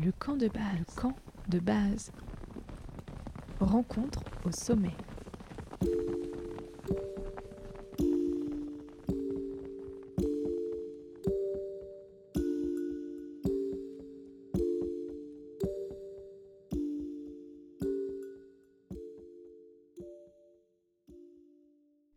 [0.00, 0.94] Le camp de base.
[0.96, 1.16] Camp
[1.48, 2.12] de base.
[3.58, 4.94] Rencontre au sommet.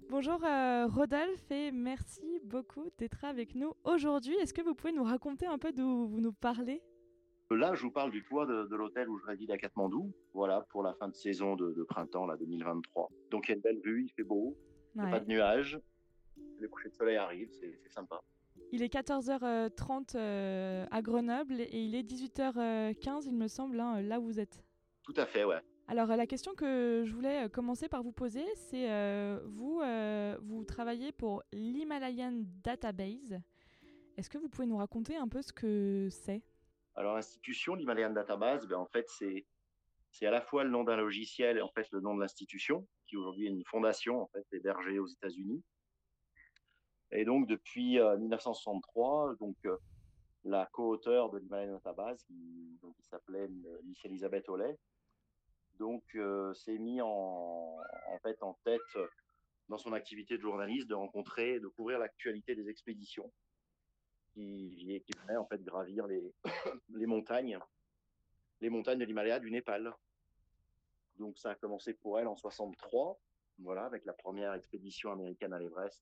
[0.08, 4.36] Bonjour euh, Rodolphe et merci beaucoup d'être avec nous aujourd'hui.
[4.36, 6.84] Est-ce que vous pouvez nous raconter un peu d'où vous nous parlez?
[7.56, 10.84] Là, je vous parle du toit de, l'hôtel où je réside à Katmandou, voilà, pour
[10.84, 13.10] la fin de saison de, printemps là, 2023.
[13.30, 14.58] Donc il y a une belle vue, il fait beau,
[14.96, 15.78] il n'y a pas de nuages,
[16.60, 18.22] le coucher de soleil arrive, c'est sympa.
[18.72, 24.22] Il est 14h30 euh, à Grenoble et il est 18h15, il me semble, hein, là
[24.22, 24.64] où vous êtes.
[25.04, 25.60] Tout à fait, ouais.
[25.90, 29.82] Alors la question que je voulais euh, commencer par vous poser, c'est euh, vous,
[30.42, 33.42] vous travaillez pour l'Himalayan Database.
[34.16, 36.42] Est-ce que vous pouvez nous raconter un peu ce que c'est?
[36.96, 39.46] Alors, l'institution, l'Himalayan Database, ben, en fait, c'est,
[40.26, 43.18] à la fois le nom d'un logiciel et en fait le nom de l'institution, qui
[43.18, 45.64] aujourd'hui est une fondation, en fait, hébergée aux États-Unis.
[47.12, 49.78] Et donc, depuis 1963, euh, donc, euh,
[50.44, 53.48] la co-auteur de l'Himalayan Database, qui, s'appelait
[53.84, 54.78] Miss Elisabeth Ollet,
[55.80, 58.82] donc, euh, s'est mis en, en fait en tête
[59.70, 63.32] dans son activité de journaliste de rencontrer, de couvrir l'actualité des expéditions
[64.34, 66.08] qui, qui venait en fait gravir
[66.90, 67.60] les, montagnes,
[68.60, 69.94] les montagnes de l'Himalaya du Népal.
[71.18, 73.20] Donc ça a commencé pour elle en 63,
[73.60, 76.02] voilà, avec la première expédition américaine à l'Everest,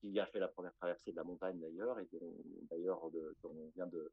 [0.00, 2.08] qui a fait la première traversée de la montagne d'ailleurs, et
[2.70, 4.12] d'ailleurs on vient de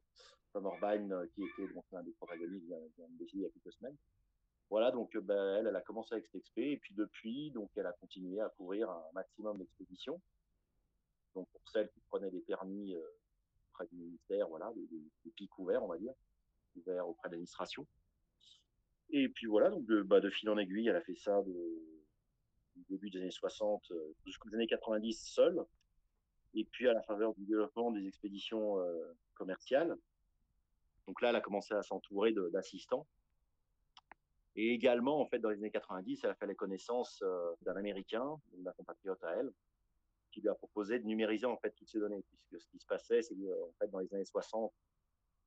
[0.52, 3.96] Tom Orbein, qui était donc un des protagonistes, vient, de il y a quelques semaines.
[4.68, 7.86] Voilà, donc ben, elle, elle a commencé avec cette expé, et puis depuis, donc elle
[7.86, 10.20] a continué à couvrir un maximum d'expéditions
[11.34, 13.02] donc pour celles qui prenaient des permis euh,
[13.70, 14.86] auprès du ministère, voilà, des,
[15.24, 16.12] des, pics ouverts, on va dire,
[16.76, 17.86] ouverts auprès de l'administration.
[19.10, 22.06] Et puis voilà, donc de, bah, fil en aiguille, elle a fait ça de,
[22.76, 25.64] du début des années 60 euh, jusqu'aux années 90 seule.
[26.54, 29.96] Et puis à la faveur du développement des expéditions euh, commerciales,
[31.06, 33.04] donc là, elle a commencé à s'entourer d'assistants.
[34.54, 37.24] Et également, en fait, dans les années 90, elle a fait la connaissance
[37.62, 39.50] d'un Américain, d'un compatriote à elle,
[40.30, 42.86] qui lui a proposé de numériser en fait toutes ces données, puisque ce qui se
[42.86, 44.72] passait, c'est en fait dans les années 60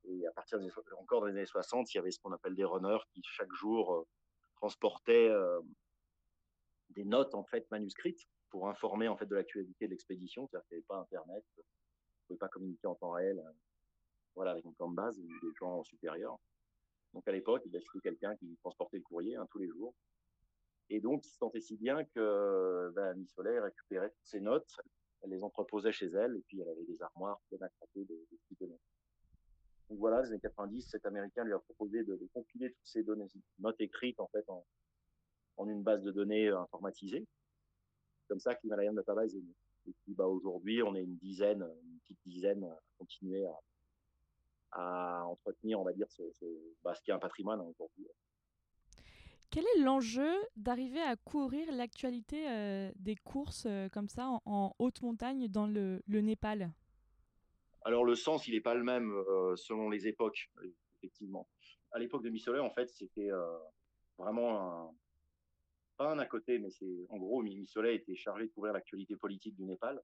[0.06, 0.60] et à partir
[1.00, 3.52] encore dans les années 60, il y avait ce qu'on appelle des runners qui chaque
[3.54, 4.08] jour euh,
[4.56, 5.62] transportaient euh,
[6.90, 10.48] des notes en fait manuscrites pour informer en fait de l'actualité de l'expédition.
[10.48, 13.52] C'est-à-dire qu'il n'y avait pas Internet, vous ne pouvez pas communiquer en temps réel, euh,
[14.36, 16.38] voilà, avec un plan de base ou des gens supérieurs.
[17.14, 19.94] Donc à l'époque, il y avait quelqu'un qui transportait le courrier hein, tous les jours
[20.94, 24.80] et donc, il se sentait si bien que ben, Miss Soleil récupérait toutes ses notes,
[25.24, 28.28] elle les entreposait chez elle, et puis elle avait des armoires pleines à craquer de,
[28.62, 28.80] de notes.
[29.90, 33.02] Donc voilà, les années 90, cet Américain lui a proposé de, de compiler toutes ces
[33.02, 33.26] données,
[33.58, 34.64] notes écrites en fait en,
[35.68, 37.26] une base de données informatisée.
[38.28, 39.56] Comme ça l'Himalayan Database est née.
[39.88, 43.48] Et puis bah, aujourd'hui, on est une dizaine, une petite dizaine à continuer
[44.74, 46.22] à, entretenir, on va dire, ce,
[46.84, 48.08] bah, qui est un patrimoine hein, aujourd'hui.
[49.54, 55.04] Quel est l'enjeu d'arriver à courir l'actualité euh, des courses euh, comme ça en, haute
[55.04, 56.74] montagne dans le, Népal?
[57.84, 60.50] Alors le sens, il n'est pas le même euh, selon les époques,
[60.98, 61.48] effectivement.
[61.92, 63.30] À l'époque de Missolet, en fait, c'était
[64.18, 64.92] vraiment un,
[65.98, 69.56] pas un à côté, mais c'est en gros, Missolet était chargé de couvrir l'actualité politique
[69.56, 70.02] du Népal.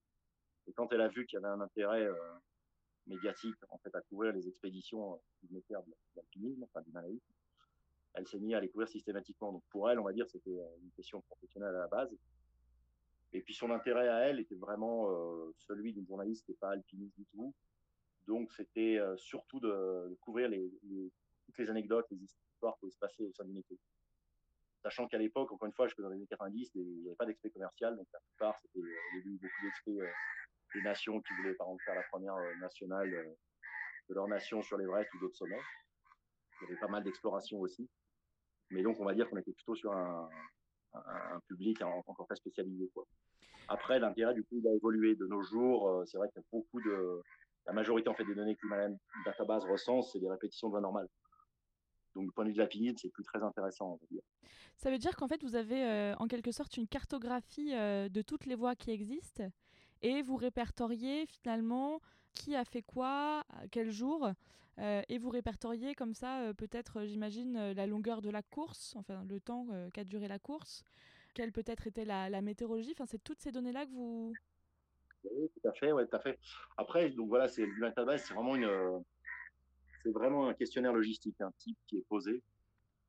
[0.68, 2.08] Et quand elle a vu qu'il y avait un intérêt
[3.08, 7.34] médiatique en fait à couvrir les expéditions du Népal, de l'alpinisme, enfin du malaïsme,
[8.14, 9.52] elle s'est mise à les couvrir systématiquement.
[9.52, 12.16] Donc pour elle, on va dire, c'était une question professionnelle à la base.
[13.32, 16.72] Et puis son intérêt à elle était vraiment euh, celui d'une journaliste qui n'est pas
[16.72, 17.54] alpiniste du tout.
[18.28, 20.50] Donc c'était euh, surtout de, couvrir
[21.46, 23.80] toutes les anecdotes, les histoires qui pouvaient se passer au sein d'une équipe.
[24.82, 27.26] Sachant qu'à l'époque, encore une fois, suis dans les années 90, il n'y avait pas
[27.26, 30.08] d'expé commercial, donc la plupart c'était au début beaucoup d'expé euh,
[30.74, 33.36] des nations qui voulaient par exemple faire la première euh, nationale euh,
[34.08, 35.60] de leur nation sur l'Everest ou d'autres sommets.
[36.62, 37.90] Il y avait pas mal d'exploration aussi.
[38.72, 40.30] Mais donc, on va dire qu'on était plutôt sur un,
[41.48, 42.90] public encore très spécialisé.
[42.94, 43.06] Quoi.
[43.68, 45.88] Après, l'intérêt, du coup, il a évolué de nos jours.
[45.88, 47.22] Euh, c'est vrai qu'il y a beaucoup de...
[47.68, 50.82] La majorité, en fait, des données que l'Himalayan Database recense, c'est des répétitions de voix
[50.82, 51.08] normale.
[52.16, 54.24] Donc, du point de vue de la pinide, c'est plus très intéressant, on va dire.
[54.78, 58.22] Ça veut dire qu'en fait, vous avez euh, en quelque sorte une cartographie euh, de
[58.22, 59.44] toutes les voies qui existent
[60.02, 62.00] et vous répertoriez finalement
[62.34, 64.30] qui a fait quoi, quel jour,
[65.08, 69.24] et vous répertoriez comme ça euh, peut-être, j'imagine, euh, la longueur de la course, enfin
[69.28, 70.84] le temps qu'a duré la course,
[71.34, 74.34] quelle peut-être était la, météorologie, enfin c'est toutes ces données-là que vous...
[75.26, 76.40] Oui, tout à fait, ouais, tout à fait.
[76.78, 79.04] Après, donc voilà, c'est le database, c'est vraiment une,
[80.06, 82.42] vraiment un questionnaire logistique, un type qui est posé.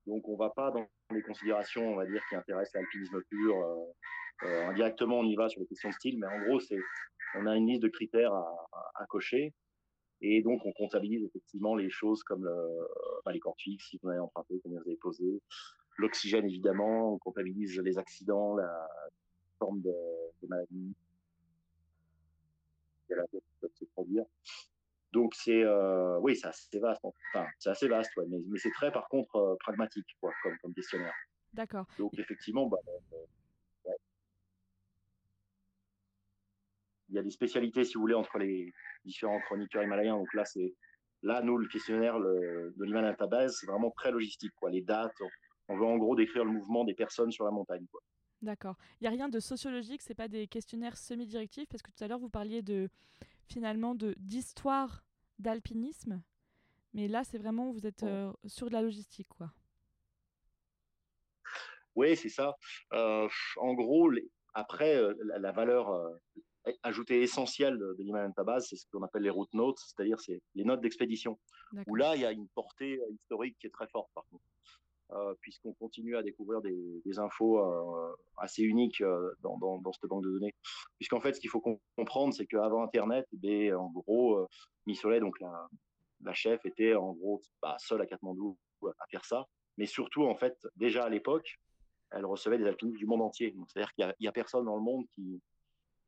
[0.06, 3.56] Donc, on ne va pas dans les considérations, on va dire, qui intéressent l'alpinisme pur.
[3.56, 3.84] Euh,
[4.44, 6.78] euh, indirectement, on y va sur les questions de style, mais en gros, c'est,
[7.36, 9.52] on a une liste de critères à, cocher.
[10.22, 12.88] Et donc, on comptabilise effectivement les choses comme le,
[13.24, 15.40] bah, les corps fixes, si vous en avez emprunté, combien vous avez posé,
[15.96, 18.88] l'oxygène évidemment, on comptabilise les accidents, la
[19.58, 19.94] forme de,
[20.42, 20.94] de maladie,
[23.08, 24.24] la qui peuvent se produire.
[25.12, 27.00] Donc c'est euh, oui, c'est assez vaste.
[27.04, 30.56] Enfin, c'est assez vaste, ouais, mais, mais c'est très par contre euh, pragmatique quoi, comme,
[30.62, 31.14] comme questionnaire.
[31.52, 31.86] D'accord.
[31.98, 33.16] Donc effectivement, bah, euh,
[37.10, 38.72] il y a des spécialités, si vous voulez, entre les
[39.04, 40.16] différents chroniqueurs himalayens.
[40.16, 40.74] Donc là, c'est
[41.22, 44.52] là, nous, le questionnaire le, de l'Himalaya base, c'est vraiment très logistique.
[44.56, 44.70] Quoi.
[44.70, 45.20] Les dates,
[45.68, 47.86] on veut en gros décrire le mouvement des personnes sur la montagne.
[47.90, 48.00] Quoi.
[48.42, 48.76] D'accord.
[49.00, 52.08] Il n'y a rien de sociologique, c'est pas des questionnaires semi-directifs, parce que tout à
[52.08, 52.88] l'heure vous parliez de
[53.46, 55.04] finalement de d'histoire
[55.38, 56.22] d'alpinisme,
[56.94, 59.52] mais là c'est vraiment vous êtes euh, sur de la logistique, quoi.
[61.96, 62.54] Oui, c'est ça.
[62.94, 64.10] Euh, en gros,
[64.54, 65.90] après euh, la, valeur
[66.82, 70.64] ajoutée essentielle de l'Himalaya base, c'est ce qu'on appelle les route notes, c'est-à-dire c'est les
[70.64, 71.38] notes d'expédition.
[71.86, 74.44] Où là, il y a une portée historique qui est très forte, par contre.
[75.12, 79.92] Euh, puisqu'on continue à découvrir des, des infos euh, assez uniques euh, dans, dans, dans,
[79.92, 80.54] cette banque de données.
[80.98, 81.60] Puisqu'en fait, ce qu'il faut
[81.96, 84.46] comprendre, c'est qu'avant Internet, eh en gros,
[84.86, 85.68] Missolet, donc la,
[86.20, 89.46] la, chef, était en gros bah, seule à Katmandou à faire ça.
[89.78, 91.58] Mais surtout, en fait, déjà à l'époque,
[92.12, 93.56] elle recevait des alpinistes du monde entier.
[93.66, 95.42] C'est-à-dire qu'il n'y a, a, personne dans le monde qui,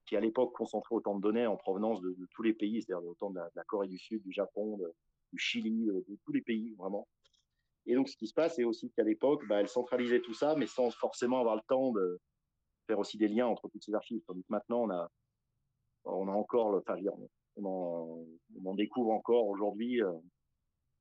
[0.06, 3.30] qui à l'époque concentrait autant de données en provenance de, tous les pays, c'est-à-dire autant
[3.30, 4.78] de la, Corée du Sud, du Japon,
[5.32, 7.06] du Chili, de tous les pays, vraiment.
[7.86, 10.54] Et donc, ce qui se passe, c'est aussi qu'à l'époque, bah, elle centralisait tout ça,
[10.56, 12.20] mais sans forcément avoir le temps de
[12.86, 14.22] faire aussi des liens entre toutes ces archives.
[14.26, 15.10] Tandis que maintenant, on a,
[16.04, 16.96] on a encore enfin,
[17.56, 18.24] on en,
[18.62, 20.02] on en découvre encore aujourd'hui.
[20.02, 20.12] Euh.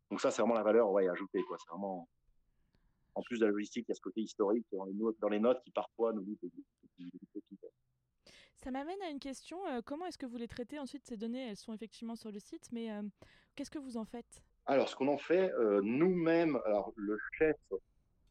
[0.09, 1.43] donc ça, c'est vraiment la valeur ouais, ajoutée.
[1.43, 1.57] Quoi.
[1.59, 2.07] C'est vraiment,
[3.13, 5.71] en plus de la logistique, il y a ce côté historique dans les notes, qui
[5.71, 6.39] parfois nous disent
[8.63, 9.65] ça m'amène à une question.
[9.67, 11.49] Euh, comment est-ce que vous les traitez ensuite ces données?
[11.49, 13.01] Elles sont effectivement sur le site, mais euh,
[13.55, 14.43] qu'est-ce que vous en faites?
[14.67, 16.59] Alors, ce qu'on en fait euh, nous-mêmes,
[16.95, 17.57] le chef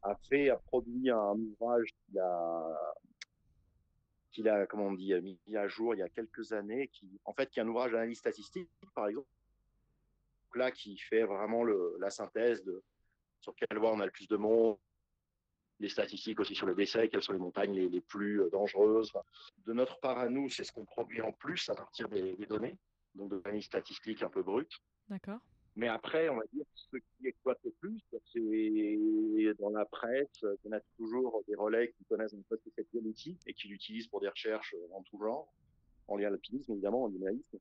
[0.03, 1.93] a fait, a produit un ouvrage
[4.31, 7.32] qu'il a, comment on dit, mis à jour il y a quelques années, qui, en
[7.32, 9.27] fait, qui est un ouvrage d'analyse statistique, par exemple,
[10.55, 12.82] là, qui fait vraiment la synthèse de
[13.41, 14.77] sur quelle voie on a le plus de monde,
[15.81, 19.12] les statistiques aussi sur les décès, quelles sont les montagnes les, les plus euh, dangereuses.
[19.67, 22.47] De notre part à nous, c'est ce qu'on produit en plus à partir des, des
[22.47, 22.77] données,
[23.15, 24.73] donc de l'analyse statistique un peu brute.
[25.09, 25.41] D'accord.
[25.77, 28.00] Mais après, on va dire, ce qui exploite le plus,
[28.32, 32.88] c'est dans la presse, on a toujours des relais qui connaissent un peu ce que
[32.93, 35.53] c'est l'outil et qui l'utilisent pour des recherches en tout genre,
[36.09, 37.59] en lien à l'alpinisme, évidemment, en linéalisme.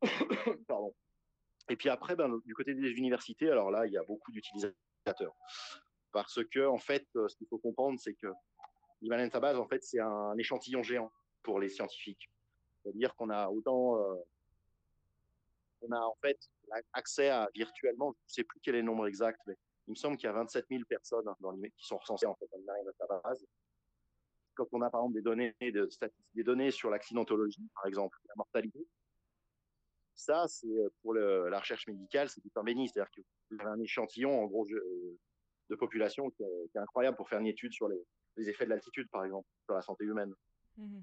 [0.66, 0.94] Pardon.
[1.68, 5.36] Et puis après, ben, du côté des universités, alors là, il y a beaucoup d'utilisateurs.
[6.12, 8.28] Parce que, en fait, ce qu'il faut comprendre, c'est que
[9.00, 11.10] l'Himalaya base, en fait, c'est un échantillon géant
[11.42, 12.30] pour les scientifiques.
[12.82, 14.14] C'est-à-dire qu'on a autant, euh,
[15.82, 16.38] on a en fait
[16.92, 19.56] accès à virtuellement, je ne sais plus quel est le nombre exact, mais
[19.88, 22.46] il me semble qu'il y a 27 000 personnes dans qui sont recensées en fait
[22.50, 23.44] dans la base.
[24.54, 25.88] Quand on a par exemple des données, de,
[26.34, 28.86] des données sur l'accidentologie, par exemple, la mortalité,
[30.14, 32.88] ça, c'est euh, pour la recherche médicale, c'est du temps béni.
[32.88, 33.24] C'est-à-dire qu'il
[33.58, 34.66] y a un échantillon, en gros,
[35.72, 38.00] de population qui est, incroyable pour faire une étude sur les,
[38.36, 40.32] les effets de l'altitude, par exemple, sur la santé humaine.
[40.76, 41.00] Mmh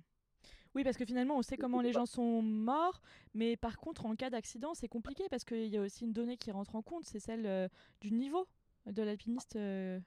[0.75, 3.01] oui, parce que finalement, on sait comment les gens sont morts,
[3.33, 6.37] mais par contre, en cas d'accident, c'est compliqué parce qu'il y a aussi une donnée
[6.37, 7.67] qui rentre en compte, c'est celle euh,
[8.01, 8.47] du niveau
[8.85, 9.55] de l'alpiniste.
[9.55, 9.99] Euh.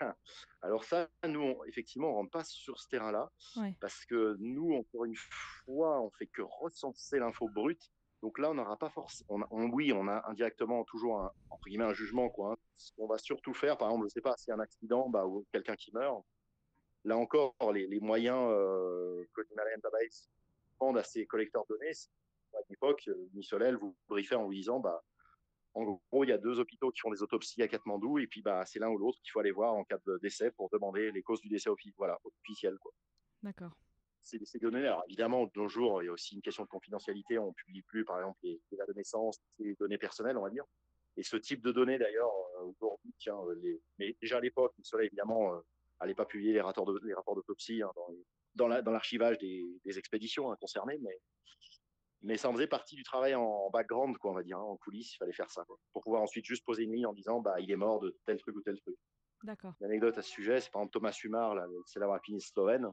[0.00, 0.16] Ah,
[0.62, 3.32] alors ça, nous, effectivement, on rentre pas sur ce terrain-là,
[3.80, 7.90] parce que nous, encore une fois, on fait que recenser l'info brute.
[8.22, 9.46] Donc là, on n'aura pas forcément.
[9.50, 12.52] oui, on a indirectement toujours un, entre guillemets un jugement, quoi.
[12.52, 12.56] Hein.
[12.98, 15.46] On va surtout faire, par exemple, je sais pas, s'il y un accident, bah, ou
[15.52, 16.24] quelqu'un qui meurt,
[17.04, 20.28] là encore, les, moyens euh, que l'Himalayan Database
[20.80, 21.92] rendent à ces collecteurs de données,
[22.54, 25.02] à l'époque, euh, Missolel vous briefait en vous disant, bah,
[25.74, 28.42] en gros, il y a deux hôpitaux qui font des autopsies à Katmandou, et puis
[28.42, 31.12] bah, c'est l'un ou l'autre qu'il faut aller voir en cas de décès pour demander
[31.12, 32.76] les causes du décès voilà, officiel.
[33.42, 33.76] D'accord.
[34.28, 36.68] Ces, ces données, alors évidemment, de nos jours, il y a aussi une question de
[36.68, 37.38] confidentialité.
[37.38, 40.50] On ne publie plus, par exemple, les, les de naissance, les données personnelles, on va
[40.50, 40.64] dire.
[41.16, 42.30] Et ce type de données, d'ailleurs,
[42.60, 43.80] euh, aujourd'hui, tiens, les...
[43.98, 45.62] mais déjà à l'époque, Missolel, évidemment,
[46.00, 47.90] n'allait pas publier les rapports de, les rapports d'autopsie hein,
[48.54, 51.18] dans, dans l'archivage des, des, expéditions hein, concernées, mais,
[52.22, 54.76] mais ça en faisait partie du travail en, background, quoi, on va dire, hein, en
[54.76, 57.40] coulisses, il fallait faire ça, quoi, pour pouvoir ensuite juste poser une ligne en disant,
[57.40, 58.96] bah, il est mort de tel truc ou tel truc.
[59.44, 59.74] D'accord.
[59.80, 62.90] L'anecdote à ce sujet, c'est par exemple Thomas Humar, là, le célèbre alpiniste slovène,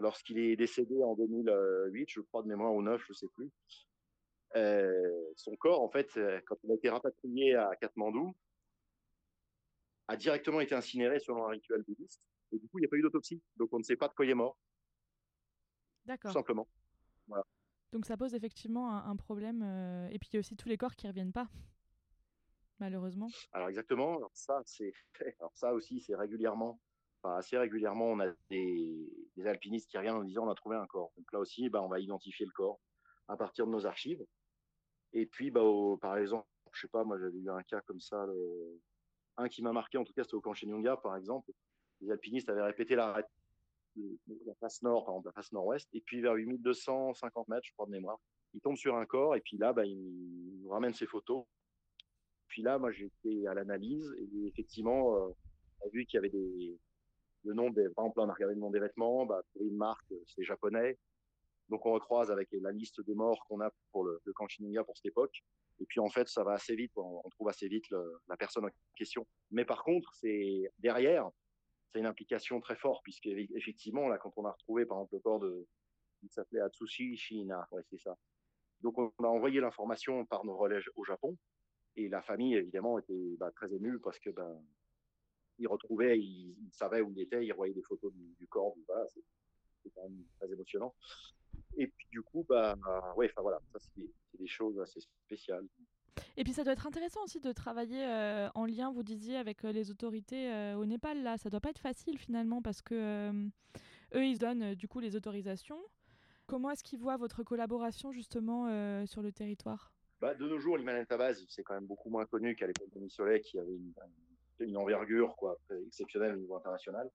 [0.00, 3.50] lorsqu'il est décédé en 2008, je crois de mémoire, ou 9, je sais plus,
[5.36, 6.08] son corps, en fait,
[6.46, 8.34] quand il a été rapatrié à Katmandou,
[10.08, 12.20] a directement été incinéré selon un rituel bouddhiste.
[12.52, 13.40] Et du coup, il n'y a pas eu d'autopsie.
[13.56, 14.58] Donc, on ne sait pas de quoi il est mort.
[16.04, 16.32] D'accord.
[16.32, 16.68] Tout simplement.
[17.28, 17.44] Voilà.
[17.92, 19.62] Donc, ça pose effectivement un, problème.
[20.10, 21.48] et puis, il y a aussi tous les corps qui ne reviennent pas
[22.82, 24.92] malheureusement Alors exactement, alors ça, c'est,
[25.40, 26.80] alors ça aussi, c'est régulièrement,
[27.22, 29.08] enfin, assez régulièrement, on a des,
[29.44, 31.12] alpinistes qui reviennent en disant on a trouvé un corps.
[31.16, 32.80] Donc là aussi, bah, on va identifier le corps
[33.28, 34.24] à partir de nos archives.
[35.12, 35.62] Et puis, bah,
[36.00, 38.26] par exemple, je sais pas, moi j'avais eu un cas comme ça,
[39.36, 41.50] un qui m'a marqué, en tout cas c'était au camp Chenyonga par exemple,
[42.00, 46.22] les alpinistes avaient répété de la face nord, par exemple la face nord-ouest, et puis
[46.22, 48.18] vers 8250 mètres, je crois de mémoire,
[48.54, 51.44] ils tombent sur un corps, et puis là, bah, ils nous ramènent ces photos,
[52.52, 54.14] puis là, moi, j'étais à l'analyse.
[54.18, 55.30] Et effectivement, euh,
[55.80, 56.78] on a vu qu'il y avait des,
[57.44, 59.76] le nom des, par exemple, on a regardé le nom des vêtements, bah, pour une
[59.76, 60.98] marque, c'est japonais.
[61.68, 64.46] Donc, on recroise avec la liste de morts qu'on a pour le, le camp
[64.84, 65.42] pour cette époque.
[65.80, 66.92] Et puis, en fait, ça va assez vite.
[66.96, 67.84] On, trouve assez vite
[68.28, 69.26] la personne en question.
[69.50, 71.30] Mais par contre, c'est derrière,
[71.90, 75.20] c'est une implication très forte, puisque effectivement, là, quand on a retrouvé, par exemple, le
[75.20, 75.66] corps de,
[76.22, 78.16] il s'appelait Atsushi Shina, ouais, c'est ça.
[78.80, 81.36] Donc, on a envoyé l'information par nos relais au Japon.
[81.96, 84.62] Et la famille, évidemment, était bah, très émue parce que ben,
[85.58, 88.74] il retrouvait, il, savait où il était, il voyait des photos du, corps.
[88.86, 89.06] Voilà,
[89.82, 90.94] c'est quand même très émotionnant.
[91.76, 92.76] Et puis du coup, bah,
[93.16, 94.02] ouais, enfin voilà, ça c'est
[94.38, 95.66] des, choses assez spéciales.
[96.36, 99.64] Et puis ça doit être intéressant aussi de travailler euh, en lien, vous disiez, avec
[99.64, 101.22] euh, les autorités euh, au Népal.
[101.22, 103.32] Là, ça doit pas être facile finalement parce que
[104.14, 105.80] eux, ils donnent du coup les autorisations.
[106.46, 108.66] Comment est-ce qu'ils voient votre collaboration justement
[109.06, 109.92] sur le territoire?
[110.20, 113.08] Bah, de nos jours, l'Himalaya Tabaz, c'est quand même beaucoup moins connu qu'à l'époque de
[113.08, 113.92] Soleil, qui avait une,
[114.76, 117.10] envergure quoi, exceptionnelle au niveau international.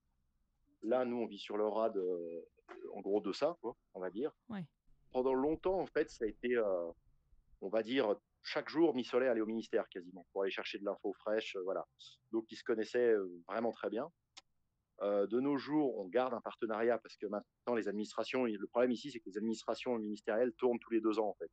[0.82, 2.40] Là, nous, on vit sur le rad, euh,
[2.94, 4.32] en gros, de ça, quoi, on va dire.
[5.12, 6.90] Pendant longtemps, en fait, ça a été, euh,
[7.60, 11.12] on va dire, chaque jour, Soleil allait au ministère quasiment pour aller chercher de l'info
[11.14, 11.84] fraîche, euh, voilà.
[12.30, 13.14] Donc, ils se connaissaient
[13.48, 14.08] vraiment très bien.
[15.00, 19.12] de nos jours, on garde un partenariat parce que maintenant, les administrations, le problème ici,
[19.12, 21.50] c'est que les administrations ministérielles tournent tous les deux ans, en fait.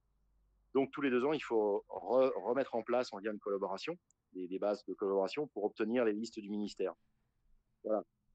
[0.73, 3.97] Donc tous les deux ans, il faut remettre en place en lien de collaboration,
[4.35, 6.93] des, bases de collaboration pour obtenir les listes du ministère.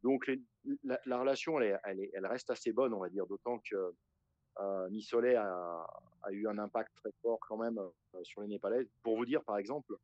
[0.03, 0.31] Donc
[0.85, 3.95] la, relation, elle, reste assez bonne, on va dire, d'autant que
[4.59, 5.87] euh, Missolet a,
[6.31, 8.89] eu un impact très fort quand même euh, sur les Népalais.
[9.03, 9.95] Pour vous dire, par exemple,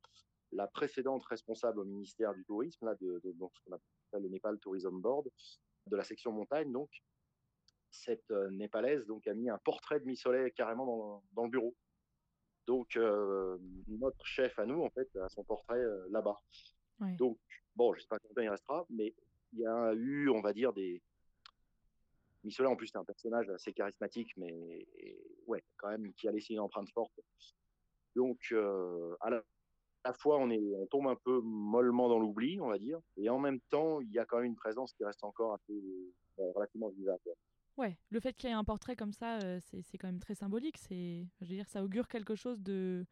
[0.51, 5.01] la précédente responsable au ministère du Tourisme, là, de, ce qu'on appelle le Népal Tourism
[5.01, 5.27] Board,
[5.87, 6.89] de la section montagne, donc,
[7.89, 11.75] cette euh, Népalaise donc, a mis un portrait de Missolet carrément dans le bureau.
[12.67, 13.57] Donc, euh,
[13.87, 16.39] notre chef à nous, en fait, a son portrait euh, là-bas.
[17.17, 17.39] Donc,
[17.75, 19.15] bon, je ne sais pas combien il restera, mais
[19.53, 21.01] il y a eu, on va dire, des.
[22.43, 24.85] Missola, en plus, c'est un personnage assez charismatique, mais
[25.47, 27.19] ouais, quand même, qui a laissé une empreinte forte.
[28.15, 29.43] Donc, euh, à, la,
[30.13, 33.39] fois, on, est, on tombe un peu mollement dans l'oubli, on va dire, et en
[33.39, 35.79] même temps, il y a quand même une présence qui reste encore un peu
[36.37, 37.21] relativement vivable.
[37.77, 40.33] Ouais, le fait qu'il y ait un portrait comme ça, euh, c'est quand même très
[40.33, 40.77] symbolique.
[40.77, 43.05] C'est, je veux dire, ça augure quelque chose de,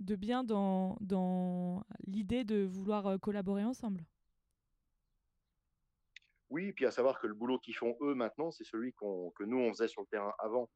[0.00, 4.06] de bien dans, dans l'idée de vouloir euh, collaborer ensemble.
[6.48, 9.58] Oui, puis à savoir que le boulot qu'ils font eux maintenant, c'est celui que nous
[9.58, 10.68] on faisait sur le terrain avant,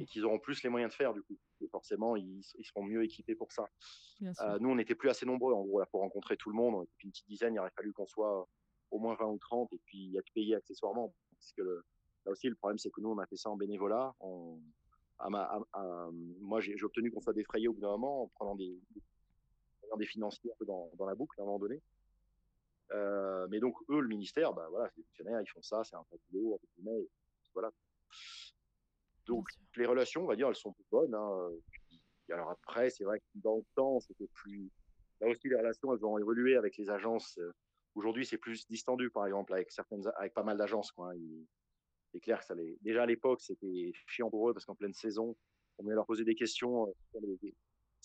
[0.00, 1.38] et qu'ils auront plus les moyens de faire du coup.
[1.60, 3.68] Et forcément, ils, seront mieux équipés pour ça.
[4.22, 6.86] Euh, nous, on n'était plus assez nombreux en gros pour rencontrer tout le monde.
[7.02, 8.48] Et une petite dizaine, il aurait fallu qu'on soit
[8.90, 11.62] au moins 20 ou 30, et puis il y a de payer accessoirement, parce que
[11.62, 11.84] le,
[12.28, 14.14] Là aussi, le problème, c'est que nous, on a fait ça en bénévolat.
[14.20, 14.60] moi,
[16.60, 18.78] j'ai obtenu qu'on soit défrayé au bout d'un moment en prenant des,
[19.96, 21.80] des financiers dans, la boucle à un moment donné.
[22.92, 26.04] Euh, mais donc, eux, le ministère, bah, voilà, c'est fonctionnaire, ils font ça, c'est un
[26.10, 26.60] peu boulot,
[27.54, 27.70] voilà.
[29.24, 31.14] Donc, les relations, on va dire, elles sont bonnes.
[31.14, 31.48] Hein.
[32.28, 34.70] alors après, c'est vrai que dans le temps, c'était plus.
[35.22, 37.40] Là aussi, les relations, elles ont évolué avec les agences.
[37.94, 40.92] Aujourd'hui, c'est plus distendu, par exemple, avec certaines, avec pas mal d'agences.
[40.92, 41.12] Quoi.
[41.12, 41.46] Hein
[42.12, 42.78] c'est clair que ça les...
[42.80, 45.36] déjà à l'époque, c'était chiant pour eux parce qu'en pleine saison,
[45.78, 47.54] on venait leur poser des questions euh, sur les,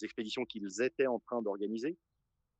[0.01, 1.97] expéditions qu'ils étaient en train d'organiser.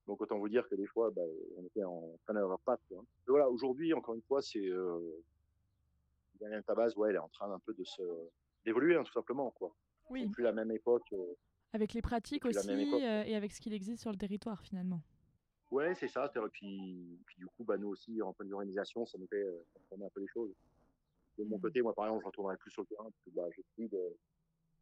[0.05, 1.21] Donc autant vous dire que des fois, bah,
[1.57, 2.81] on était en train d'avoir patte.
[3.27, 5.23] Voilà, aujourd'hui, encore une fois, c'est euh,
[6.65, 8.01] ta base, ouais, elle est en train un peu de se
[8.65, 9.75] d'évoluer, hein, tout simplement, quoi.
[10.09, 10.27] Oui.
[10.29, 11.11] Plus la même époque.
[11.13, 11.33] Euh,
[11.73, 15.01] avec les pratiques aussi euh, et avec ce qu'il existe sur le territoire finalement.
[15.71, 16.31] Ouais, c'est ça.
[16.35, 19.43] Et puis, puis, du coup, bah, nous aussi, en point d'organisation, ça nous fait,
[19.89, 20.53] ça un peu les choses
[21.37, 21.61] de mon mmh.
[21.61, 23.47] côté, moi, par exemple, je retournerai plus sur le terrain parce que bah,
[23.77, 24.17] de,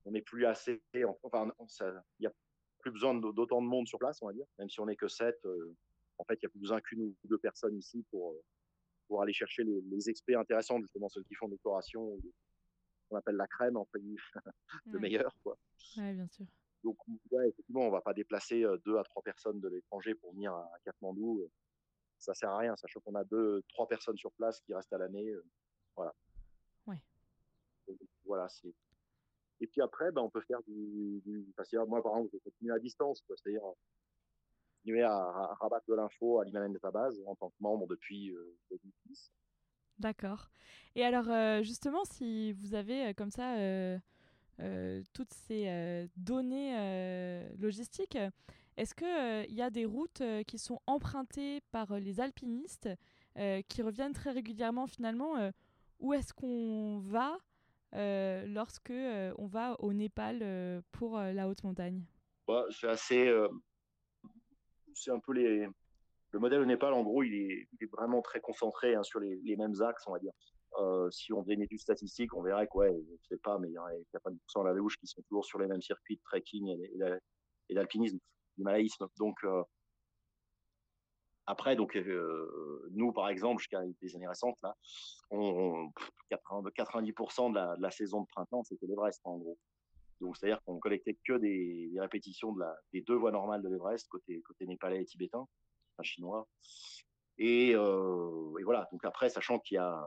[0.06, 0.82] on n'est plus assez.
[1.24, 2.34] Enfin, il n'y a
[2.80, 4.46] plus besoin d'autant de monde sur place, on va dire.
[4.60, 5.76] Même si on n'est que 7, euh,
[6.18, 8.44] en fait, il n'y a plus besoin qu'une ou deux personnes ici pour, euh,
[9.08, 12.18] pour aller chercher les, les experts intéressants, justement, ceux qui font décoration,
[13.12, 14.02] on appelle la crème, en fait,
[14.86, 15.36] le meilleur.
[15.44, 15.58] Quoi.
[15.98, 16.46] Ouais, bien sûr.
[16.84, 16.98] donc,
[17.48, 21.48] effectivement, on va pas déplacer deux à trois personnes de l'étranger pour venir à Katmandou.
[22.18, 24.98] Ça sert à rien, sachant qu'on a deux, trois personnes sur place qui restent à
[24.98, 25.34] l'année.
[25.96, 26.14] Voilà.
[28.32, 28.48] Voilà.
[29.60, 31.22] Et puis après, ben, on peut faire du,
[31.88, 33.62] moi, par exemple, je continue à distance, c'est-à-dire
[34.78, 38.34] continuer à, rabattre de l'info à l'Imanen de base en tant que membre depuis
[38.72, 39.32] 2010.
[40.00, 40.50] D'accord.
[40.96, 43.56] Et alors, justement, si vous avez comme ça
[44.62, 48.18] euh, toutes ces euh, données euh, logistiques.
[48.78, 52.90] Est-ce qu'il y a des routes qui sont empruntées par les alpinistes
[53.68, 55.52] qui reviennent très régulièrement finalement
[56.00, 57.38] Où est-ce qu'on va
[57.94, 58.94] lorsque
[59.38, 62.04] on va au Népal pour la haute montagne
[62.48, 63.34] bah, C'est assez...
[64.94, 65.68] c'est un peu les...
[66.34, 69.58] Le modèle au Népal, en gros, il est, vraiment très concentré hein, sur les, les,
[69.58, 70.32] mêmes axes, on va dire.
[70.80, 73.70] Euh, si on faisait une étude statistique, on verrait que, ouais, je sais pas, mais
[73.70, 76.22] il y aurait 90% de la louche qui sont toujours sur les mêmes circuits de
[76.24, 76.70] trekking
[77.70, 78.18] et, d'alpinisme,
[78.58, 79.08] du malaïsme.
[79.18, 79.64] Donc, euh,
[81.52, 84.74] après, donc, euh, nous, par exemple, jusqu'à des années récentes, là,
[85.32, 85.92] on,
[86.32, 89.60] 90% de la, saison de printemps, c'était l'Everest, en gros.
[90.22, 94.08] Donc, c'est-à-dire qu'on collectait que des, répétitions de la, des deux voies normales de l'Everest,
[94.08, 96.48] côté, côté népalais et tibétain, enfin chinois.
[97.38, 98.88] Et, et, voilà.
[98.94, 100.02] Donc après, sachant qu'il y a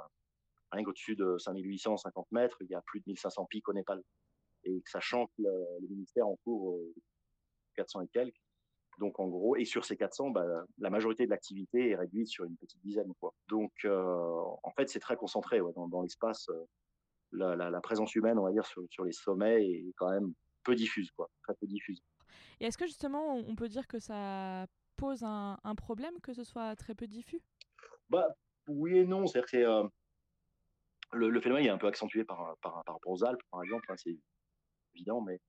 [0.72, 4.02] rien qu'au-dessus de 5850 mètres, il y a plus de 1500 pics au Népal.
[4.62, 6.78] Et sachant que le, ministère en court
[7.76, 8.43] 400 et quelques,
[8.98, 10.44] donc en gros, et sur ces 400, bah,
[10.78, 13.12] la majorité de l'activité est réduite sur une petite dizaine.
[13.20, 13.34] Quoi.
[13.48, 16.48] Donc euh, en fait, c'est très concentré dans, l'espace.
[16.50, 16.64] Euh,
[17.32, 20.32] la, présence humaine, on va dire, sur, les sommets est quand même
[20.62, 22.00] peu diffuse, quoi, très peu diffuse.
[22.60, 26.76] Et est-ce que justement, on peut dire que ça pose un, problème que ce soit
[26.76, 27.42] très peu diffus?
[28.08, 28.28] Bah,
[28.68, 29.26] Oui et non.
[29.26, 29.82] C'est-à-dire que c'est, euh,
[31.12, 33.96] le, phénomène est un peu accentué par, par, par rapport aux Alpes, par exemple, hein,
[33.96, 34.16] c'est
[34.94, 35.40] évident, mais,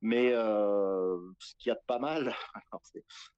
[0.00, 2.32] mais euh, ce qu'il y a de pas mal,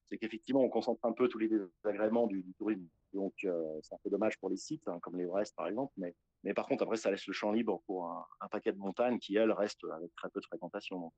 [0.05, 2.87] c'est qu'effectivement, on concentre un peu tous les désagréments du, tourisme.
[3.13, 6.15] Donc, euh, c'est un peu dommage pour les sites, hein, comme l'Everest, par exemple, mais,
[6.43, 9.35] mais par contre, après, ça laisse le champ libre pour un, paquet de montagnes qui,
[9.35, 11.11] elles, restent avec très peu de fréquentation.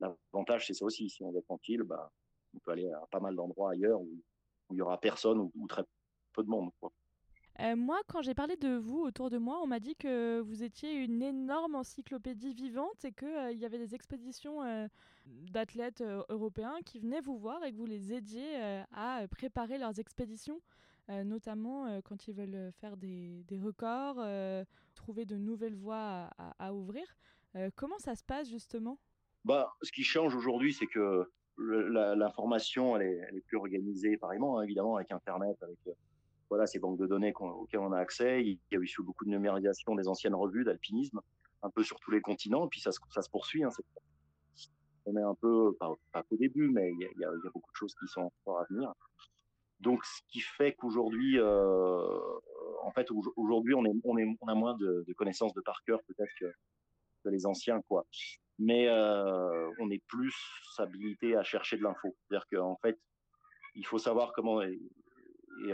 [0.00, 1.10] L'avantage, c'est ça aussi.
[1.10, 2.10] Si on est tranquille, bah,
[2.54, 4.22] on peut aller à pas mal d'endroits ailleurs où,
[4.70, 5.84] il y aura personne ou, ou très
[6.32, 6.70] peu de monde.
[6.80, 6.90] Quoi.
[7.60, 10.64] Euh, moi, quand j'ai parlé de vous autour de moi, on m'a dit que vous
[10.64, 14.88] étiez une énorme encyclopédie vivante et qu'il euh, y avait des expéditions euh,
[15.26, 18.56] d'athlètes européens qui venaient vous voir et que vous les aidiez
[18.92, 20.60] à préparer leurs expéditions,
[21.08, 24.22] notamment quand ils veulent faire des, des records,
[24.94, 27.06] trouver de nouvelles voies à, ouvrir.
[27.74, 28.98] comment ça se passe justement?
[29.46, 34.62] Bah, Ce qui change aujourd'hui, c'est que l'information, elle, elle est, plus organisée, pareillement, hein,
[34.64, 35.78] évidemment, avec Internet, avec
[36.54, 38.44] voilà, ces banques de données auxquelles on a accès.
[38.44, 41.20] Il y a eu beaucoup de numérisation des anciennes revues d'alpinisme,
[41.62, 43.64] un peu sur tous les continents, et puis ça, ça se poursuit.
[43.64, 43.70] Hein,
[45.06, 45.88] on est un peu, pas,
[46.30, 48.92] au début, mais il y, a, beaucoup de choses qui sont encore à venir.
[49.80, 52.18] Donc, ce qui fait qu'aujourd'hui, euh,
[52.82, 56.46] en fait, aujourd'hui, on, est, on a moins de, connaissances de par cœur peut-être que,
[57.28, 58.06] les anciens, quoi.
[58.58, 60.36] Mais euh, on est plus
[60.78, 62.14] habilité à chercher de l'info.
[62.28, 62.98] C'est-à-dire qu'en fait,
[63.74, 64.60] il faut savoir comment
[65.66, 65.72] et,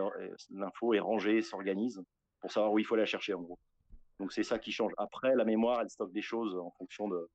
[0.51, 2.03] l'info est rangée, s'organise
[2.41, 3.59] pour savoir où il faut la chercher en gros.
[4.19, 4.93] Donc c'est ça qui change.
[4.99, 7.29] Après, la mémoire, elle stocke des choses en fonction de,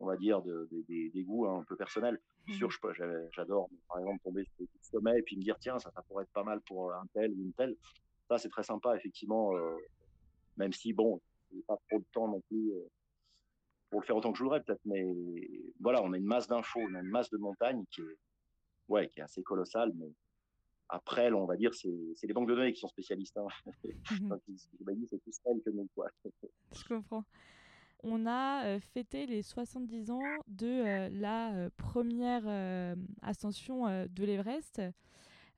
[0.00, 2.20] on va dire, de, des goûts hein, un peu personnels.
[2.46, 3.30] Bien sûr, mmh.
[3.32, 6.24] j'adore, par exemple, tomber sur le sommet et puis me dire, tiens, ça, ça pourrait
[6.24, 7.76] être pas mal pour un tel ou une telle.
[8.28, 9.76] Ça, c'est très sympa, effectivement, euh,
[10.56, 11.20] même si, bon,
[11.52, 12.90] j'ai pas trop de temps non plus euh,
[13.90, 14.80] pour le faire autant que je voudrais, peut-être.
[14.84, 15.06] Mais
[15.80, 18.18] voilà, on a une masse d'infos, on a une masse de montagnes qui est,
[18.88, 20.10] ouais, qui est assez colossale, mais
[20.92, 21.88] après, on va dire, c'est
[22.22, 23.36] les banques de données qui sont spécialistes.
[23.38, 23.48] Hein.
[24.10, 24.38] Mhm.
[25.08, 25.88] c'est plus que nous.
[25.94, 26.10] Quoi.
[26.72, 27.24] Je comprends.
[28.04, 32.46] On a euh, fêté les 70 ans de euh, la euh, première
[33.22, 34.82] ascension de l'Everest.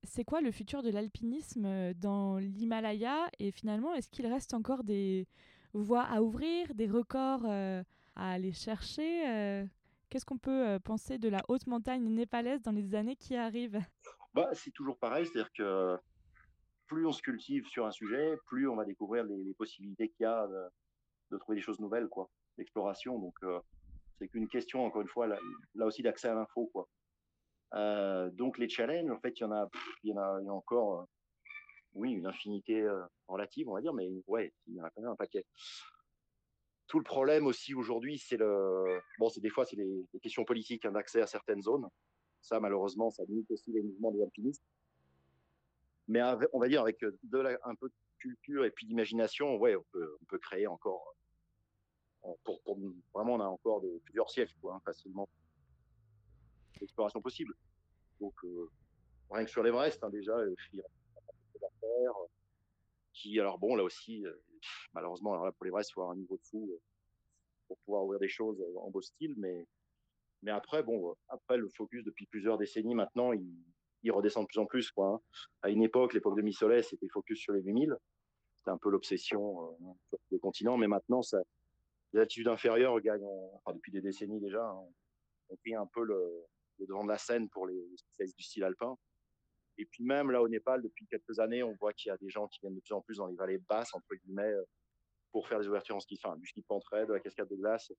[0.04, 3.28] C'est quoi le futur de l'alpinisme dans l'Himalaya?
[3.40, 5.26] Et finalement, est-ce qu'il reste encore des
[5.72, 7.82] voies à ouvrir, des records à
[8.14, 9.66] aller chercher
[10.10, 13.80] Qu'est-ce qu'on peut penser de la haute montagne népalaise dans les années qui arrivent?
[14.34, 15.96] Bah, c'est toujours pareil, c'est-à-dire que
[16.86, 20.26] plus on se cultive sur un sujet, plus on va découvrir les, possibilités qu'il y
[20.26, 20.46] a
[21.30, 23.18] de, trouver des choses nouvelles, quoi, l'exploration.
[23.18, 23.60] Donc, euh,
[24.18, 25.38] c'est qu'une question, encore une fois, là,
[25.86, 26.88] aussi d'accès à l'info, quoi.
[27.74, 29.68] Euh, donc, les challenges, en fait, il y en a,
[30.02, 31.04] il y en a, encore, euh,
[31.94, 32.86] oui, une infinité
[33.28, 35.44] relative, on va dire, mais ouais, il y en a quand même un paquet.
[36.86, 40.84] Tout le problème aussi aujourd'hui, c'est le, bon, c'est des fois, c'est les, questions politiques
[40.84, 41.88] hein, d'accès à certaines zones.
[42.44, 44.62] Ça, malheureusement, ça limite aussi les mouvements des alpinistes.
[46.09, 46.20] Mais
[46.52, 50.38] on va dire avec euh, un peu de culture et puis d'imagination, ouais, on peut,
[50.42, 51.16] créer encore.
[52.26, 52.61] Euh, pour,
[53.14, 55.26] vraiment, on a encore de, plusieurs siècles, hein, facilement.
[56.78, 57.54] d'exploration possible.
[58.20, 58.35] Donc,
[59.30, 60.35] rien que sur l'Everest, hein, déjà,
[60.74, 60.85] il y a
[61.62, 62.14] d'affaires.
[63.14, 64.22] Qui, alors bon, là aussi,
[64.92, 66.78] malheureusement, là, pour l'Everest, il faut avoir un niveau de fou
[67.68, 69.66] pour pouvoir ouvrir des choses en beau style, mais
[70.44, 73.50] mais après, bon, après le focus depuis plusieurs décennies maintenant, il,
[74.04, 74.90] il redescend de plus en plus.
[74.92, 75.20] Quoi, hein.
[75.62, 77.96] À une époque, l'époque de Mi-Soleil, c'était focus sur les 8000.
[78.59, 79.76] C'était un peu l'obsession euh,
[80.09, 80.76] sur le continent.
[80.76, 81.42] Mais maintenant, ça,
[82.12, 83.26] les altitudes inférieures gagnent,
[83.74, 84.85] depuis des décennies déjà, hein,
[85.48, 86.46] ont pris un peu le,
[86.78, 88.96] le, devant de la scène pour les spécialistes du style alpin.
[89.78, 92.28] Et puis même là au Népal, depuis quelques années, on voit qu'il y a des
[92.28, 94.62] gens qui viennent de plus en plus dans les vallées basses, entre guillemets, euh,
[95.33, 97.57] pour faire des ouvertures en ski, enfin, du ski de pentraide, de la cascade de
[97.57, 97.90] glace,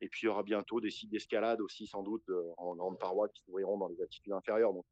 [0.00, 2.98] et puis il y aura bientôt des sites d'escalade aussi, sans doute, euh, en grandes
[2.98, 4.72] parois qui s'ouvriront dans les altitudes inférieures.
[4.72, 4.86] Donc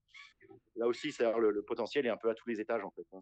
[0.75, 3.07] là aussi, le, le, potentiel est un peu à tous les étages en fait.
[3.13, 3.21] Hein,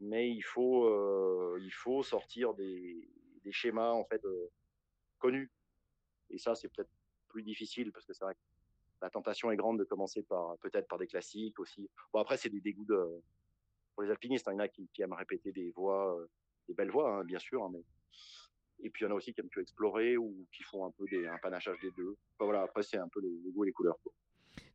[0.00, 3.08] mais il faut, euh, il faut sortir des,
[3.50, 4.48] schémas en fait euh,
[5.18, 5.50] connus.
[6.30, 6.90] Et ça, c'est peut-être
[7.28, 8.40] plus difficile parce que c'est vrai que
[9.02, 11.90] la tentation est grande de commencer par peut-être par des classiques aussi.
[12.12, 12.86] Bon après, c'est des dégoûts
[13.94, 14.46] pour les alpinistes.
[14.48, 14.52] Hein.
[14.52, 16.16] Il y en a qui, aiment répéter des voix,
[16.68, 17.82] des belles voix, hein, bien sûr, mais
[18.82, 20.90] et puis il y en a aussi qui aiment que explorer ou qui font un
[20.90, 22.16] peu des, un panachage des deux.
[22.34, 23.98] Enfin, voilà, après c'est un peu les, les goûts et les couleurs.
[24.02, 24.12] Quoi.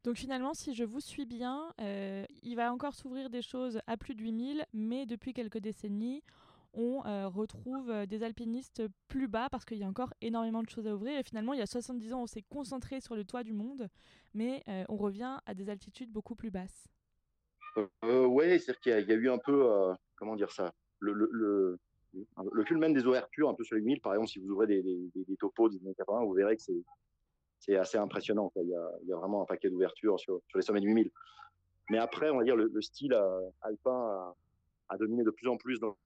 [0.03, 3.97] Donc finalement, si je vous suis bien, euh, il va encore s'ouvrir des choses à
[3.97, 6.23] plus de 8000, mais depuis quelques décennies,
[6.75, 10.69] on euh, retrouve euh, des alpinistes plus bas parce qu'il y a encore énormément de
[10.69, 11.17] choses à ouvrir.
[11.19, 13.89] Et finalement, il y a 70 ans, on s'est concentré sur le toit du monde,
[14.33, 16.87] mais euh, on revient à des altitudes beaucoup plus basses.
[18.03, 19.67] Oui, c'est-à-dire qu'il y, y, a eu un peu,
[20.15, 21.79] comment dire ça, le, le, le,
[22.51, 24.67] le cul même des ouvertures un peu sur les 1000, par exemple, si vous ouvrez
[24.67, 26.63] des, des, topos des années 80, vous verrez que
[27.59, 28.51] c'est assez impressionnant.
[28.55, 30.85] Il y, a, il y, a, vraiment un paquet d'ouvertures sur, sur, les sommets de
[30.85, 31.11] 8000.
[31.89, 34.35] Mais après, on va dire, le, le style euh, alpin a,
[34.89, 35.97] a, dominé de plus en plus dans,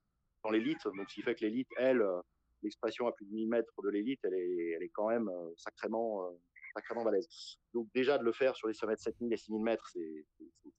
[0.43, 0.83] dans l'élite.
[0.85, 2.21] Donc, ce qui fait que l'élite, elle, euh,
[2.63, 5.51] l'expression à plus de 1000 mètres de l'élite, elle est, elle est quand même euh,
[5.55, 6.29] sacrément,
[6.73, 7.27] sacrément balèze.
[7.73, 10.25] Donc, déjà, de le faire sur les sommets de 7000 et 6000 mètres, c'est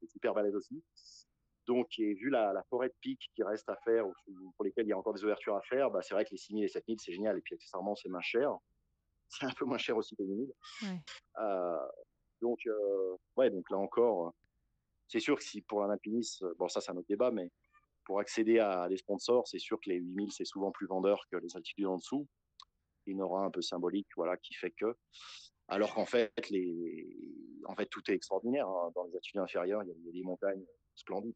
[0.09, 0.83] super balèze aussi.
[1.67, 4.05] Donc, et vu la, la, forêt de pics qui reste à faire,
[4.57, 6.37] pour lesquelles il y a encore des ouvertures à faire, bah, c'est vrai que les
[6.37, 7.39] 6000 et 7000, c'est génial.
[7.39, 8.51] Et puis, accessoirement, c'est moins cher
[9.29, 10.53] c'est un peu moins cher aussi que les 1000.
[10.83, 10.89] Ouais.
[11.39, 11.87] Euh,
[12.41, 14.35] donc, euh, ouais, donc là encore,
[15.07, 17.51] c'est sûr que si pour un alpiniste, bon, ça, c'est un autre débat, mais
[18.05, 21.37] pour accéder à des sponsors, c'est sûr que les 8000, c'est souvent plus vendeur que
[21.37, 22.27] les altitudes en dessous.
[23.07, 24.97] Une aura un peu symbolique, voilà, qui fait que.
[25.69, 27.07] Alors qu'en fait, les,
[27.67, 28.69] en fait, tout est extraordinaire.
[28.69, 28.91] Hein.
[28.95, 30.65] Dans les altitudes inférieures, il y, a, il y a des montagnes
[31.01, 31.35] splendides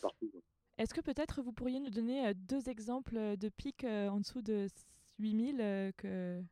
[0.00, 0.30] partout.
[0.78, 4.66] Est-ce que peut-être vous pourriez nous donner euh, deux exemples de pics en dessous de
[5.18, 6.42] 8000 que,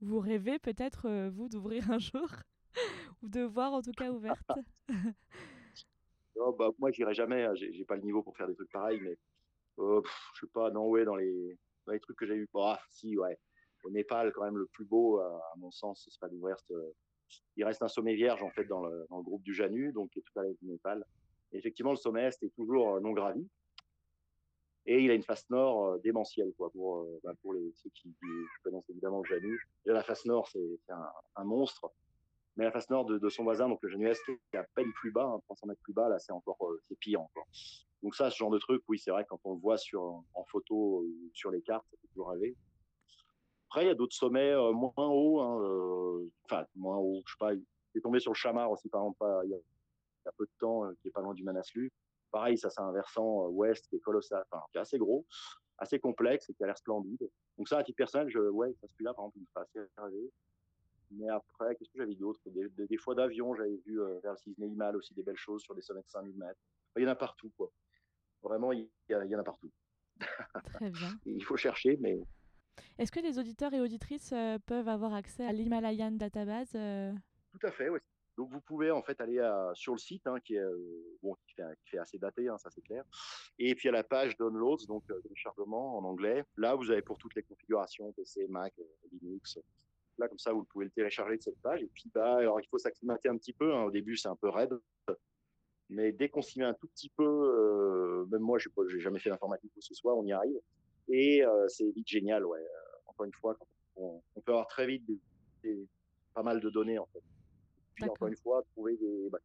[0.00, 2.28] vous rêvez peut-être, euh, vous, d'ouvrir un jour
[3.22, 4.50] Ou de voir en tout cas ouverte?
[6.38, 7.44] Oh, bah, Moi, j'irai jamais.
[7.44, 7.54] Hein.
[7.54, 9.16] J'ai pas le niveau pour faire des trucs pareils, mais
[9.78, 12.46] euh, pff, je sais pas, non, ouais, dans les, dans les trucs que j'ai eu.
[12.52, 13.38] Bah, si, ouais.
[13.84, 16.26] Au Népal, quand même, le plus beau, à, à mon sens, c'est pas.
[16.26, 16.92] Euh,
[17.56, 20.10] il reste un sommet vierge, en fait, dans le, dans le groupe du Janu, donc
[20.10, 21.02] qui est tout à l'est du Népal.
[21.52, 23.46] Effectivement, le sommet est toujours euh, non gravi.
[24.88, 27.90] Et il a une face nord euh, démentielle, quoi, pour, euh, bah, pour les, ceux
[27.90, 28.14] qui,
[28.62, 29.40] connaissent évidemment le.
[29.40, 30.78] Déjà, la face nord, c'est
[31.36, 31.90] un, monstre.
[32.56, 34.90] Mais la face nord de, son voisin, donc le Janus Est, qui est à peine
[34.94, 36.56] plus bas, hein, 300 mètres plus bas, là, c'est encore,
[36.88, 37.46] c'est pire encore.
[38.02, 40.44] Donc ça, ce genre de truc, oui, c'est vrai, quand on le voit sur, en
[40.44, 41.04] photo
[41.34, 42.56] sur les cartes, ça peut toujours rêver.
[43.68, 47.52] Après, il y a d'autres sommets moins hauts, hein, enfin, moins hauts, je sais pas,
[47.52, 47.62] il
[47.94, 49.58] est tombé sur le Chamar aussi, par exemple, il y a,
[50.26, 51.92] y a peu de temps, euh, qui est pas loin du Manaslu.
[52.30, 55.24] Pareil, ça c'est un versant ouest qui est colossal, enfin, qui est assez gros,
[55.78, 57.28] assez complexe et qui a l'air splendide.
[57.56, 60.32] Donc ça, à titre personnel, je, ouais, celui-là, par exemple, il me fait assez rêver.
[61.12, 62.40] Mais après, qu'est-ce que j'avais d'autre?
[62.46, 65.36] Des, des, des, fois d'avion, j'avais vu euh, vers le Cisne Himal aussi des belles
[65.36, 66.60] choses sur des sommets de 5000 mètres.
[66.96, 67.70] Il y en a partout, quoi.
[68.42, 69.70] Vraiment, il y, a, il y en a partout.
[70.64, 71.08] Très bien.
[71.26, 72.18] il faut chercher, mais...
[72.98, 77.12] Est-ce que les auditeurs et auditrices euh, peuvent avoir accès à l'Himalayan Database euh...
[77.52, 78.00] Tout à fait, oui.
[78.36, 79.40] Donc vous pouvez en fait aller
[79.74, 81.34] sur le site hein, qui est euh,
[81.86, 83.04] fait, assez daté, hein, ça c'est clair.
[83.58, 86.44] Et puis à la page downloads, donc euh, téléchargement en anglais.
[86.56, 89.58] Là vous avez pour toutes les configurations PC, Mac, euh, Linux.
[90.18, 91.82] Là comme ça vous pouvez le télécharger de cette page.
[91.82, 93.74] Et puis bah alors il faut s'acclimater un petit peu.
[93.74, 93.84] Hein.
[93.84, 94.78] Au début c'est un peu raide,
[95.88, 99.18] mais dès qu'on s'y met un tout petit peu, euh, même moi je n'ai jamais
[99.18, 100.60] fait d'informatique ou ce soir, on y arrive.
[101.08, 102.66] Et c'est vite génial, ouais.
[103.06, 103.56] Encore une fois,
[103.94, 105.04] on, peut avoir très vite
[106.34, 107.22] pas mal de données en fait.
[107.96, 109.38] Puis encore une fois, trouver des, bah,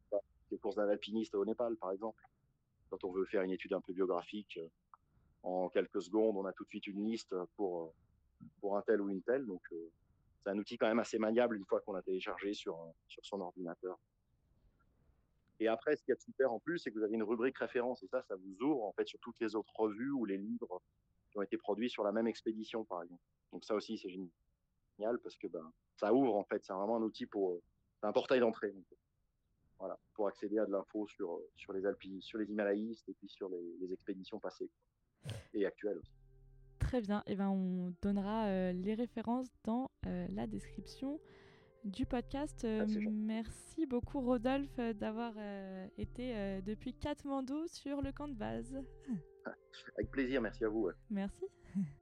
[0.51, 2.21] des courses d'un alpiniste au Népal, par exemple.
[2.89, 4.67] Quand on veut faire une étude un peu biographique, euh,
[5.43, 9.01] en quelques secondes, on a tout de suite une liste pour, euh, pour un tel
[9.01, 9.45] ou une telle.
[9.45, 9.89] Donc, euh,
[10.43, 13.39] c'est un outil quand même assez maniable une fois qu'on l'a téléchargé sur, sur son
[13.39, 13.97] ordinateur.
[15.61, 18.03] Et après, ce qui est super en plus, c'est que vous avez une rubrique référence.
[18.03, 20.81] Et ça, ça vous ouvre en fait sur toutes les autres revues ou les livres
[21.29, 23.21] qui ont été produits sur la même expédition, par exemple.
[23.53, 26.65] Donc ça aussi, c'est génial parce que ben, ça ouvre en fait.
[26.65, 27.61] C'est vraiment un outil pour
[28.07, 28.73] un portail d'entrée.
[29.79, 33.27] Voilà, pour accéder à de l'info sur, sur les alpinistes, sur les Himalayistes et puis
[33.27, 34.69] sur les, expéditions passées
[35.53, 36.13] et actuelles aussi.
[36.79, 41.19] Très bien, et eh ben on donnera les références dans la description
[41.83, 42.65] du podcast.
[42.65, 45.33] Ah, merci beaucoup Rodolphe d'avoir
[45.97, 48.75] été depuis Katmandou sur le camp de base.
[49.97, 50.89] Avec plaisir, merci à vous.
[51.09, 51.45] Merci.